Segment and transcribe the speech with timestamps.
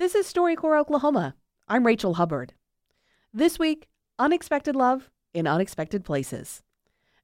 [0.00, 1.34] This is StoryCorps Oklahoma.
[1.68, 2.54] I'm Rachel Hubbard.
[3.34, 3.86] This week,
[4.18, 6.62] unexpected love in unexpected places.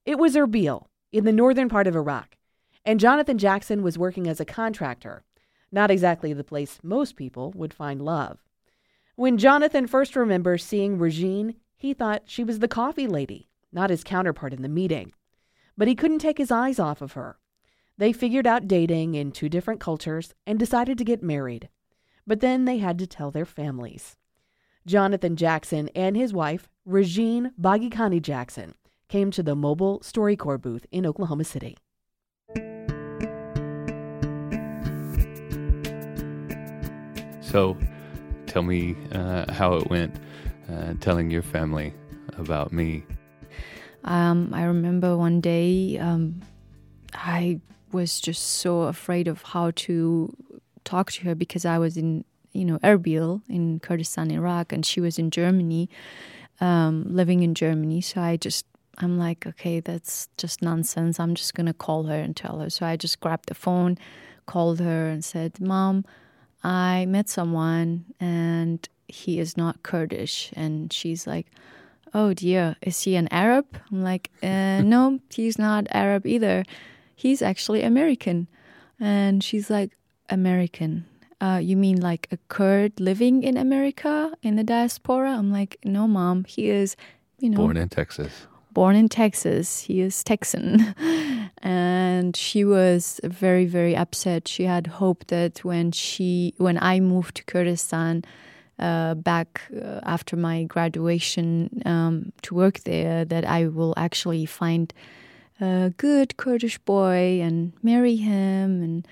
[0.05, 2.37] It was Erbil in the northern part of Iraq,
[2.85, 5.23] and Jonathan Jackson was working as a contractor,
[5.71, 8.43] not exactly the place most people would find love.
[9.15, 14.03] When Jonathan first remembers seeing Regine, he thought she was the coffee lady, not his
[14.03, 15.13] counterpart in the meeting.
[15.75, 17.39] But he couldn't take his eyes off of her.
[17.97, 21.69] They figured out dating in two different cultures and decided to get married.
[22.27, 24.17] But then they had to tell their families.
[24.85, 28.75] Jonathan Jackson and his wife, Regine Bagikani Jackson,
[29.07, 31.77] came to the mobile StoryCorps booth in Oklahoma City.
[37.41, 37.77] So,
[38.45, 40.13] tell me uh, how it went
[40.69, 41.93] uh, telling your family
[42.37, 43.05] about me.
[44.03, 46.41] Um, I remember one day um,
[47.13, 47.61] I
[47.93, 50.35] was just so afraid of how to
[50.87, 55.01] talk to her because I was in, you know, Erbil in Kurdistan, Iraq, and she
[55.01, 55.89] was in Germany,
[56.61, 58.01] um, living in Germany.
[58.01, 58.65] So I just,
[58.97, 61.19] I'm like, okay, that's just nonsense.
[61.19, 62.69] I'm just gonna call her and tell her.
[62.69, 63.97] So I just grabbed the phone,
[64.45, 66.05] called her, and said, "Mom,
[66.63, 71.47] I met someone, and he is not Kurdish." And she's like.
[72.13, 73.65] Oh dear, is he an Arab?
[73.91, 76.63] I'm like, uh, no, he's not Arab either
[77.17, 78.47] he's actually American.
[78.99, 79.96] And she's like,
[80.29, 81.05] American.
[81.39, 85.31] Uh, you mean like a Kurd living in America in the diaspora?
[85.31, 86.45] I'm like, no, mom.
[86.45, 86.95] He is,
[87.39, 88.47] you know, Born in Texas.
[88.73, 89.81] born in Texas.
[89.81, 90.95] He is Texan.
[91.61, 94.47] and she was very, very upset.
[94.47, 98.23] She had hoped that when she, when I moved to Kurdistan,
[98.79, 104.93] uh, back uh, after my graduation um, to work there, that I will actually find
[105.59, 109.07] a good Kurdish boy and marry him and,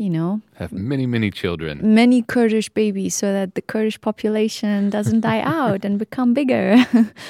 [0.00, 1.94] you know, Have many, many children.
[1.94, 6.86] many Kurdish babies so that the Kurdish population doesn't die out and become bigger.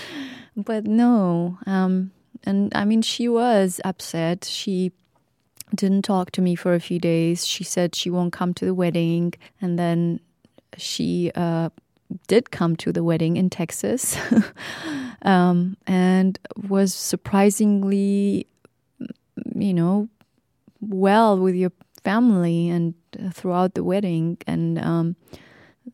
[0.57, 1.59] but no.
[1.67, 2.13] Um,
[2.45, 4.45] and I mean, she was upset.
[4.45, 4.93] She
[5.75, 7.45] didn't talk to me for a few days.
[7.45, 9.35] She said she won't come to the wedding.
[9.61, 10.21] And then
[10.77, 11.71] she uh,
[12.29, 14.17] did come to the wedding in Texas
[15.23, 16.39] um, and
[16.69, 18.47] was surprisingly,
[19.57, 20.09] you know,
[20.81, 21.73] well with your
[22.05, 24.39] family and uh, throughout the wedding.
[24.47, 25.17] And um,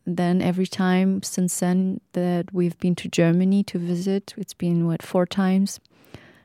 [0.05, 5.01] then every time since then that we've been to Germany to visit, it's been what,
[5.01, 5.79] four times,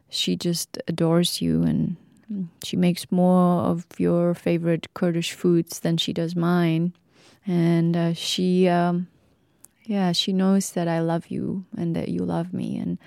[0.09, 1.97] she just adores you and
[2.63, 6.95] she makes more of your favorite Kurdish foods than she does mine.
[7.47, 9.09] And uh, she, um,
[9.85, 12.79] yeah, she knows that I love you and that you love me.
[12.79, 12.99] And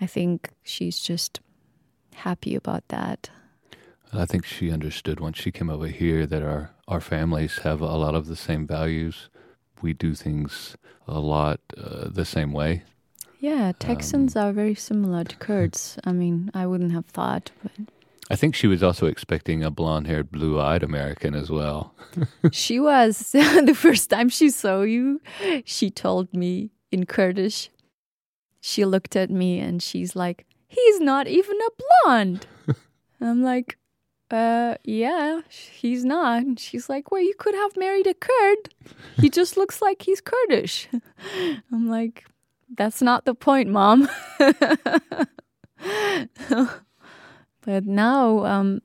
[0.00, 1.40] I think she's just
[2.14, 3.30] happy about that.
[4.12, 7.96] I think she understood once she came over here that our, our families have a
[7.96, 9.30] lot of the same values.
[9.80, 10.76] We do things
[11.08, 12.82] a lot uh, the same way.
[13.40, 15.98] Yeah, Texans are very similar to Kurds.
[16.04, 17.72] I mean, I wouldn't have thought, but
[18.30, 21.94] I think she was also expecting a blonde haired, blue eyed American as well.
[22.52, 25.20] she was the first time she saw you.
[25.64, 27.70] She told me in Kurdish.
[28.60, 32.46] She looked at me and she's like, "He's not even a blonde."
[33.20, 33.76] I'm like,
[34.32, 38.74] "Uh, yeah, he's not." And she's like, "Well, you could have married a Kurd.
[39.18, 40.88] He just looks like he's Kurdish."
[41.72, 42.24] I'm like,
[42.76, 44.08] "That's not the point, mom."
[47.60, 48.82] but now, um,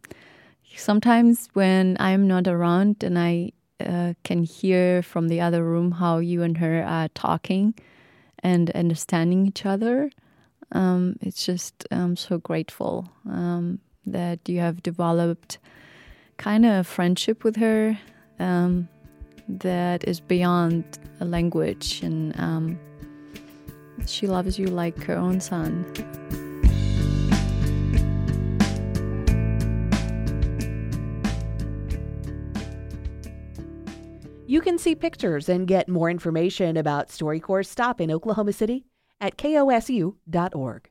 [0.76, 6.18] sometimes when I'm not around and I uh, can hear from the other room how
[6.18, 7.74] you and her are talking
[8.40, 10.10] and understanding each other,
[10.72, 15.60] um, it's just I'm so grateful um, that you have developed
[16.38, 17.98] kind of a friendship with her
[18.40, 18.88] um,
[19.48, 20.84] that is beyond
[21.20, 22.80] a language, and um,
[24.06, 25.86] she loves you like her own son.
[34.50, 38.86] You can see pictures and get more information about StoryCorps Stop in Oklahoma City
[39.20, 40.90] at kosu.org.